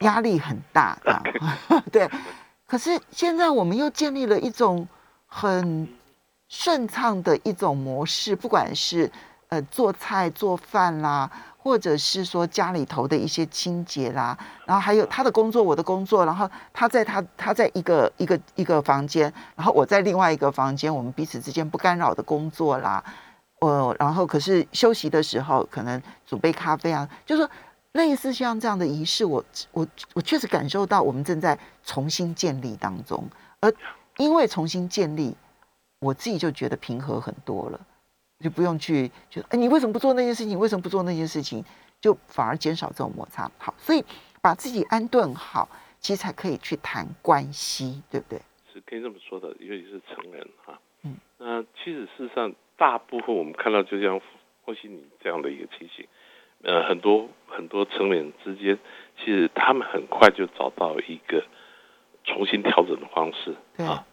[0.00, 1.22] 压力很大的，
[1.90, 2.08] 对。
[2.66, 4.86] 可是现在我们又建立了一种
[5.26, 5.88] 很
[6.48, 9.10] 顺畅的一种模式，不管是
[9.48, 23.02] 呃做菜做饭啦，或者是说家里头的一些清洁啦，然后还有他的工作，我的工作，然后他在他他在一个一个一个房间，然后我在另外一个房间，我们彼此之间不干扰的工作啦。
[23.64, 27.50] 呃，然后可是休息的时候，可能煮杯咖啡啊，就是说
[27.92, 33.24] 类似像这样的仪式，我我我确实感受到我们正在重新建立当中，
[33.60, 33.72] 而
[34.16, 35.34] 因为重新建立，
[36.00, 37.80] 我自己就觉得平和很多了，
[38.40, 40.58] 就不用去觉得哎，你为什么不做那件事情？
[40.58, 41.64] 为什么不做那件事情？
[42.00, 43.50] 就反而减少这种摩擦。
[43.56, 44.04] 好，所以
[44.42, 45.68] 把自己安顿好，
[46.00, 48.40] 其实才可以去谈关系，对不对？
[48.72, 50.78] 是可以这么说的，尤其是成人哈。
[51.02, 52.52] 嗯，那其实事实上。
[52.76, 54.20] 大部分我们看到就像
[54.62, 56.06] 或许你这样的一个情形，
[56.62, 58.78] 呃，很多很多成员之间，
[59.16, 61.44] 其实他们很快就找到一个
[62.24, 64.04] 重新调整的方式啊。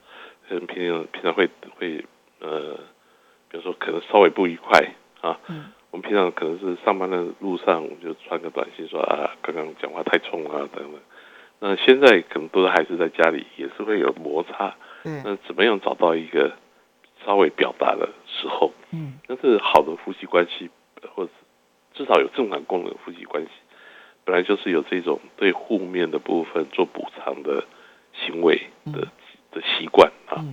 [0.49, 2.05] 嗯，平常平常会会
[2.39, 2.77] 呃，
[3.49, 4.79] 比如说可能稍微不愉快
[5.21, 5.39] 啊。
[5.47, 5.71] 嗯。
[5.89, 11.01] 我们平常可能是上班的路上，我们就传个短信说啊，刚刚讲话太冲啊等等。
[11.59, 14.75] 那现在可能都是还是在家里，也是会有摩擦。
[15.03, 15.21] 嗯。
[15.25, 16.51] 那怎么样找到一个？
[17.23, 20.69] 稍微表达的时候，嗯，那是好的夫妻关系，
[21.13, 21.31] 或者
[21.93, 23.49] 至少有正常功能的夫妻关系，
[24.23, 27.65] 本来就是有这种对负面的部分做补偿的
[28.13, 29.07] 行为的
[29.51, 30.43] 的习惯啊。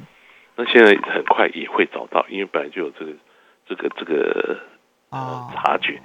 [0.57, 3.13] 那现在很快也会找到，因为本来就有这个
[3.67, 4.61] 这个这个
[5.11, 6.03] 呃察觉。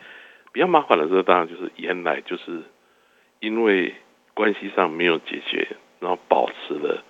[0.51, 2.63] 比较麻烦的是，当然就是原来就是
[3.39, 3.95] 因为
[4.35, 5.67] 关系上没有解决，
[5.99, 7.03] 然后保持了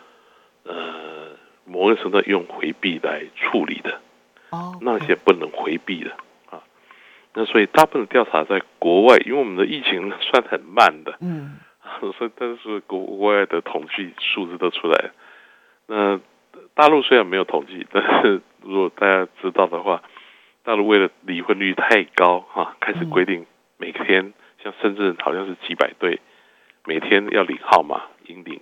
[0.64, 1.34] 呃。
[1.66, 4.02] 某个程度用回避来处理的，
[4.54, 6.12] 哦，那些不能回避的
[6.50, 6.62] 啊。
[7.34, 11.58] 那所以大部分调查在国外，因为我们的疫情算很慢的，嗯，
[12.18, 15.12] 所以但是国外的统计数字都出来了。
[15.88, 16.20] 那
[16.76, 20.04] 大陆虽然没有统计，但是如果大家知道的话，
[20.64, 23.46] 大陆为了离婚率太高哈，开始规定
[23.78, 26.22] 每天像深圳好像是几百对，
[26.86, 28.62] 每天要领号码，引领。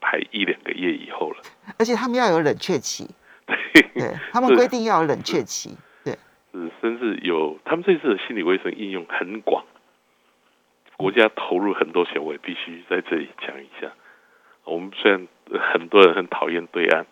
[0.00, 1.38] 排一两个月以后了，
[1.78, 3.08] 而且他们要有冷却期，
[3.46, 6.16] 对，他们规定要有冷却期，对，
[6.52, 9.64] 是甚至有他们这次的心理卫生应用很广，
[10.96, 13.92] 国家投入很多钱，我也必须在这里讲一下。
[14.64, 15.28] 我们虽然
[15.72, 17.06] 很多人很讨厌对岸，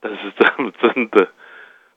[0.00, 1.32] 但是他们真的，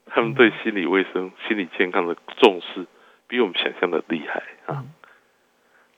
[0.08, 2.88] 他们对心理卫生、心理健康的重视
[3.28, 4.84] 比我们想象的厉害啊。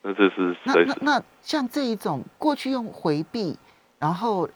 [0.01, 3.57] 那这是那那那像这一种过去用回避，
[3.99, 4.49] 然后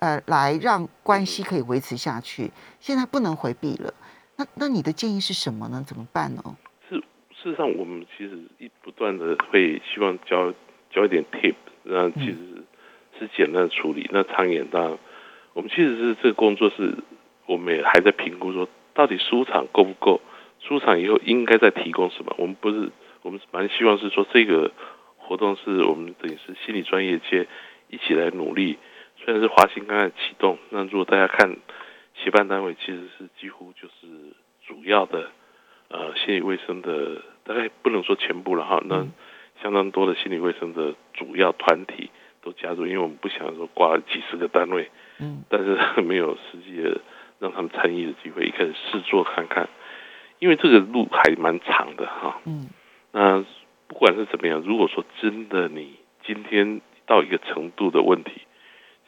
[0.00, 3.94] 呃来让关系可以维持下去，现在不能回避了。
[4.36, 5.84] 那那你的建议是什么呢？
[5.86, 6.42] 怎么办呢？
[6.88, 10.52] 是事实上，我们其实一不断的会希望教
[10.90, 12.64] 教一点 tip，那其实
[13.18, 14.08] 是简单的处理。
[14.12, 14.98] 那长远当然，
[15.52, 16.96] 我们其实是这个工作是，
[17.46, 20.20] 我们也还在评估说，到底书场够不够？
[20.60, 22.34] 书场以后应该再提供什么？
[22.38, 24.72] 我们不是，我们蛮希望是说，这个
[25.18, 27.46] 活动是我们等于是心理专业界
[27.88, 28.78] 一起来努力。
[29.30, 31.56] 虽然是华兴刚才启动，那如果大家看。
[32.12, 34.34] 协办单位其实是几乎就是
[34.66, 35.30] 主要的，
[35.88, 39.06] 呃，心理卫生的大概不能说全部了哈，那
[39.62, 42.10] 相当多的心理卫生的主要团体
[42.42, 47.00] 都加入，因为我们不想说挂几十个单位，嗯，但是没有实际的
[47.38, 49.70] 让他们参与的机会，一开始试做看看，
[50.40, 52.68] 因为这个路还蛮长的哈，嗯，
[53.12, 53.42] 那
[53.86, 55.94] 不管是怎么样，如果说真的你
[56.26, 58.42] 今天到一个程度的问题，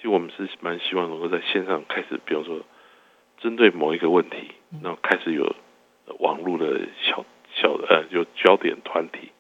[0.03, 2.61] 其实我们是蛮希望能够在线上开始，比方说。
[3.41, 4.53] 针对某一个问题，
[4.85, 5.57] 然后开始有
[6.21, 9.33] 网络的小小呃，有焦点团体，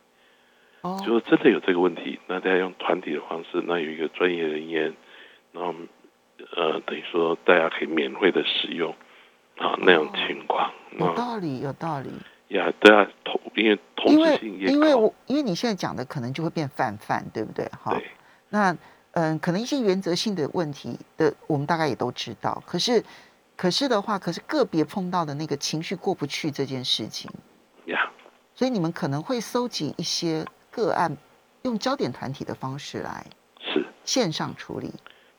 [0.80, 4.92] 哦，就是真的有这个问题，那大家用团体的方式，那有一个专业人员，
[5.52, 5.72] 然后
[6.56, 8.92] 呃，等于说大家可以免费的使用
[9.56, 12.10] 啊那种情况，有道理，有道理。
[12.48, 17.64] 呀，对啊，同因为同时性因为我因为你现在讲的可能就会变泛泛，对不对？
[17.66, 17.96] 哈，
[18.48, 18.76] 那
[19.12, 23.02] 嗯，可能一些原则性的问题的，我们大概也都知道，可是。
[23.54, 27.30] 可是的话，可是个别碰到的那个情绪过不去这件事情，
[27.84, 28.10] 呀，
[28.56, 31.16] 所以你们可能会搜集一些个案，
[31.62, 33.24] 用焦点团体的方式来
[33.60, 34.90] 是线上处理。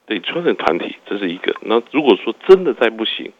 [0.05, 1.53] 对，焦点团体这是一个。
[1.63, 3.33] 那如果说真的再不行，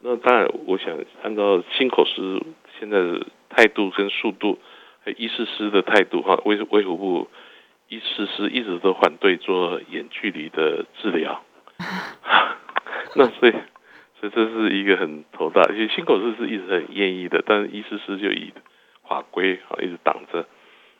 [0.00, 2.42] 那当然我想按照新口师
[2.80, 4.58] 现在的态度跟速度，
[5.04, 7.28] 还有医师师的态度哈，卫卫福部
[7.88, 11.42] 医师是一直都反对做远距离的治疗，
[13.14, 13.54] 那所以。
[14.18, 18.50] 所以这是一个很头大，因为新口师是一直很愿意的，但是医师师就以
[19.06, 20.48] 法规啊一直挡着，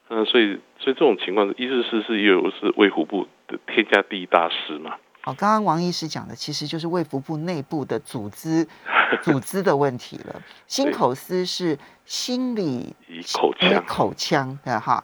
[0.09, 4.97] 那，所以所以这种情况，医师师是又是卫福部的天下第一大师嘛。
[5.25, 8.69] 哦，刚刚王医师讲的其实就是卫福部内部的组织
[9.25, 10.43] 组织的问题了。
[10.67, 12.95] 心口司是心理
[13.33, 15.03] 口腔口腔的哈。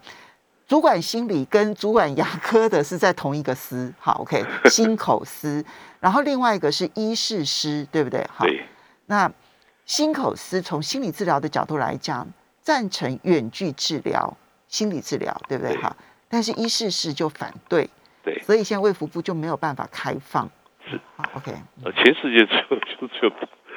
[0.72, 5.62] 主管心理跟主管牙科的是在同一个司， 好，OK，心口司，
[6.00, 8.26] 然后另外一个是医事师，对不对？
[8.32, 8.46] 好，
[9.04, 9.30] 那
[9.84, 12.26] 心口司从心理治疗的角度来讲，
[12.62, 14.34] 赞成远距治疗、
[14.66, 15.76] 心理治疗，对不对？
[15.76, 15.94] 好，
[16.30, 17.86] 但是医事师就反对，
[18.24, 20.50] 对，所以现在卫福部就没有办法开放，
[20.88, 21.52] 是，好，OK。
[21.84, 23.30] 呃，全世界只有就只有，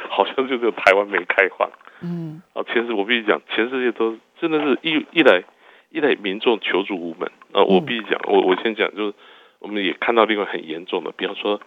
[0.10, 5.44] 好像就只有台湾没开放，嗯，啊，全世我必须讲，全世界都真的是一一来。
[5.90, 7.64] 一类民众求助无门啊！
[7.64, 9.14] 我必须讲，我我先讲，就是
[9.60, 11.62] 我们也看到另外很严重的，比方说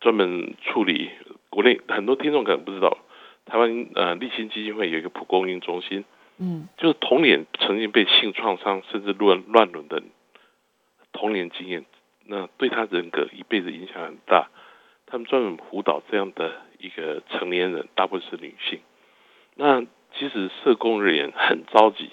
[0.00, 1.10] 专门处理
[1.50, 2.98] 国内很多听众可能不知道，
[3.44, 6.04] 台湾呃立新基金会有一个蒲公英中心，
[6.38, 10.02] 嗯，就是童年曾经被性创伤甚至乱乱伦的
[11.12, 11.84] 童年经验，
[12.26, 14.48] 那对他人格一辈子影响很大。
[15.06, 18.80] 他们专门辅导这样的一个成年人，大部分是女性。
[19.54, 19.82] 那
[20.16, 22.10] 其实社工人员很着急。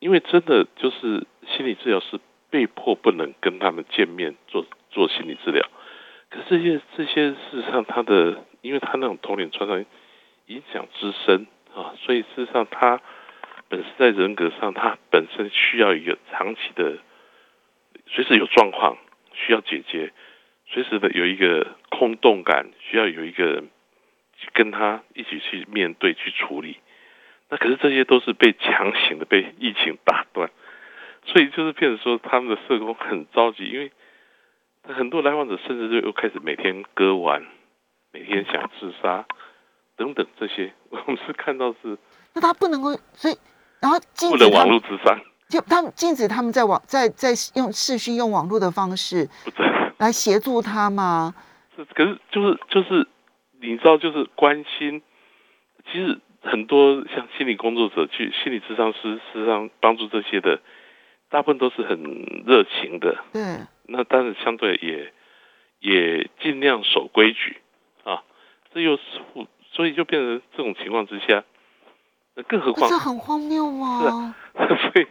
[0.00, 5.68] 因为真的就是心理治疗师被迫不能跟他们见面做做心理治疗，
[6.30, 9.84] 可是这些这些事实上他的，因为他那种童年创伤
[10.46, 13.00] 影响之深啊，所以事实上他
[13.68, 16.98] 本身在人格上，他本身需要一个长期的，
[18.06, 18.96] 随时有状况
[19.34, 20.12] 需要解决，
[20.66, 23.68] 随时的有一个空洞感，需要有一个人
[24.54, 26.78] 跟他一起去面对去处理。
[27.50, 30.50] 那可是这些都是被强行的被疫情打断，
[31.24, 33.90] 所以就是变成说他们的社工很着急，因为
[34.82, 37.46] 很多来访者甚至就又开始每天割腕，
[38.12, 39.24] 每天想自杀
[39.96, 41.96] 等等这些， 我们是看到是。
[42.34, 43.36] 那他不能够，所以
[43.80, 45.18] 然后禁止网络自杀，
[45.48, 49.26] 就他们禁止他们在网在在用视讯用网络的方式
[49.96, 51.34] 来协助他吗？
[51.74, 53.08] 是，可是就是就是
[53.58, 55.00] 你知道就是关心，
[55.90, 56.20] 其实。
[56.50, 60.60] 很多像心理工作者去心理咨商师，事实上帮助这些的，
[61.28, 62.02] 大部分都是很
[62.46, 63.22] 热情的。
[63.34, 65.12] 嗯，那但是相对也
[65.80, 67.58] 也尽量守规矩
[68.04, 68.22] 啊。
[68.72, 69.02] 这又是
[69.72, 71.44] 所以就变成这种情况之下，
[72.34, 74.34] 那更何况这很荒谬吗？
[74.54, 75.06] 所以，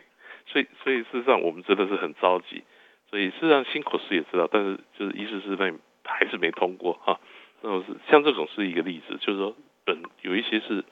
[0.48, 2.64] 所以，所以事实上，我们真的是很着急。
[3.10, 5.72] 所以，事实上，新口师也知道，但是就是医师是那
[6.04, 7.20] 还是没通过哈。
[7.62, 10.84] 那种是像这种是一个例子，就是说本有一些是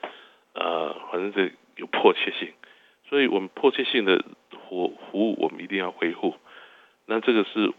[0.55, 2.53] 呃，反正这有迫切性，
[3.07, 6.35] 所以我们迫切性的服服务我们一定要恢复。
[7.05, 7.71] 那这个是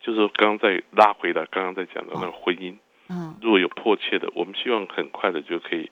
[0.00, 2.76] 就是刚刚在拉回来，刚刚在讲的那个婚姻，
[3.08, 5.90] 嗯，如果有迫切的，我们希望很快的就可以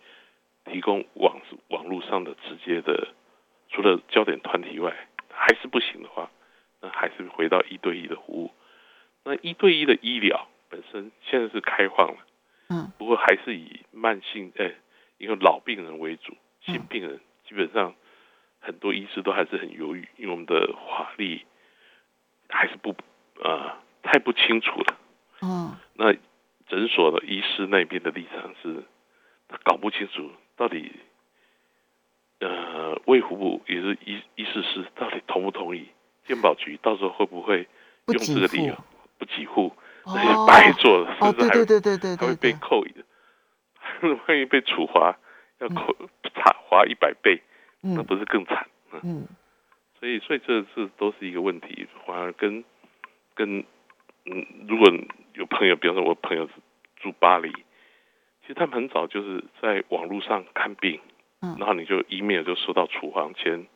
[0.67, 3.09] 提供网网络上的直接的，
[3.71, 4.95] 除了焦点团体外，
[5.29, 6.31] 还是不行的话。
[6.85, 8.51] 那还是回到一对一的服务。
[9.23, 12.17] 那一对一的医疗本身现在是开放了，
[12.71, 14.73] 嗯，不过还是以慢性诶，一
[15.27, 17.95] 个老病人为主，新病人基本上
[18.61, 21.45] 很多医师都还是很犹豫，因为我们的法律
[22.49, 22.95] 还是不
[23.43, 24.99] 啊太不清楚了。
[25.41, 26.13] 哦，那
[26.69, 28.83] 诊所的医师那边的立场是，
[29.49, 30.93] 他搞不清楚到底
[32.41, 35.89] 呃卫福部也是医医师师到底同不同意。
[36.25, 37.67] 健保局到时候会不会
[38.07, 38.77] 用这个理由
[39.19, 39.73] 不给付？
[40.05, 43.05] 那些白做了，甚至还对对对对还会被扣的，
[44.09, 45.19] 万一被处罚
[45.59, 45.95] 要扣
[46.35, 47.41] 差罚一百倍，
[47.81, 48.67] 那不是更惨？
[49.03, 49.27] 嗯，
[49.99, 52.65] 所以所以这这都是一个问题，反而跟
[53.35, 53.65] 跟
[54.27, 54.93] 嗯，如果
[55.35, 56.53] 有朋友，比方说我朋友是
[56.97, 57.51] 住巴黎，
[58.43, 61.01] 其实他们很早就是在网络上看病，
[61.41, 63.67] 嗯，然后你就一面就收到处方签。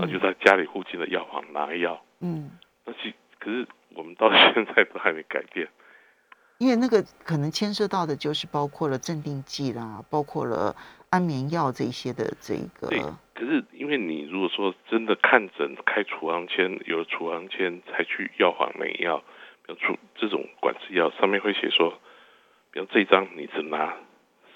[0.00, 2.00] 那就在家里附近的药房拿药。
[2.20, 2.52] 嗯，
[2.84, 3.66] 那其可是
[3.96, 5.66] 我们到现在都还没改变，
[6.58, 10.74] 因为那个可能牵涉到的就是包括了镇定剂啦，包括了
[11.10, 12.88] 安眠药这些的这个。
[12.88, 13.00] 对，
[13.34, 19.18] 可是因为你如果说真的看诊开处方签，有处方签才去药房买药，
[19.64, 21.98] 比如处这种管制药上面会写说，
[22.72, 23.94] 比如这张你只拿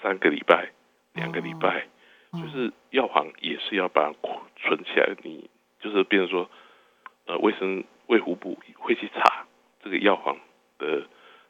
[0.01, 0.71] 三个礼拜、
[1.13, 1.87] 两个礼拜。
[2.33, 4.15] 就是药房也是要把它
[4.57, 5.47] 存起来，你
[5.79, 6.49] 就是变成说，
[7.27, 9.45] 呃，卫生卫福部会去查
[9.83, 10.35] 这个药房
[10.79, 11.05] 的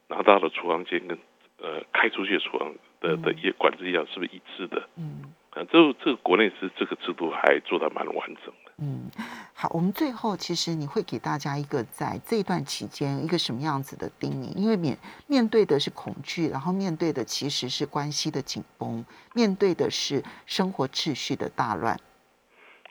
[0.08, 1.18] 拿到的处方间跟
[1.58, 4.88] 呃开出去的处方的的药管制药是不是一致的？
[4.96, 8.72] 嗯，啊，这这个国内是这个制度还做的蛮完整的。
[8.78, 9.10] 嗯。
[9.56, 14.52] 好，我们最后其实你会给大家一个在这段期间一个什么样子的叮咛？
[14.56, 14.98] 因为面
[15.28, 21.96] 面对的是恐惧，然后面对的其实是关系的紧绷，面对的是生活秩序的大乱。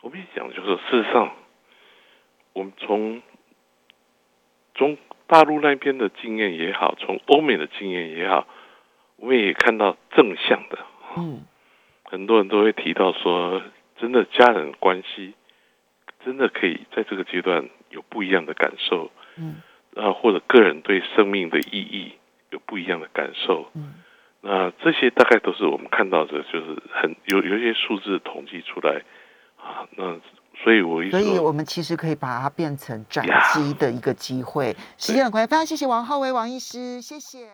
[0.02, 1.30] 我跟你讲，就是事实上，
[2.54, 3.22] 我们从
[4.74, 4.98] 中
[5.28, 8.48] 大陆那边的经验也好，从欧美的经验也好，
[9.18, 10.80] 我们也看到正向的。
[11.18, 11.46] 嗯，
[12.04, 13.62] 很多人都会提到说，
[13.98, 15.34] 真的家人关系。
[16.26, 19.62] 真的可以在这个阶段有不一样的感受，嗯，
[19.94, 22.14] 啊，或者个人对生命的意义
[22.50, 23.96] 有不一样的感受，嗯，
[24.40, 29.02] 那这些大概都是我们看到的，就是很有有一些数字统计出来，
[29.58, 30.18] 啊，那
[30.64, 34.76] 所以我所以我们其实可以把它变成转机的一个机会。
[34.98, 37.50] 时间很快，非常谢谢王浩威王医师，谢谢。